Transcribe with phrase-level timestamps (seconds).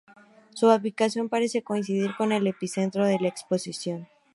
[0.55, 4.07] Su ubicación parece coincidir con el epicentro de la explosión.